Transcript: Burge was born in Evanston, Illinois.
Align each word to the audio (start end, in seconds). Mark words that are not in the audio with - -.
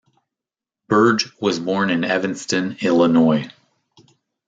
Burge 0.87 1.27
was 1.39 1.59
born 1.59 1.91
in 1.91 2.03
Evanston, 2.03 2.75
Illinois. 2.81 3.47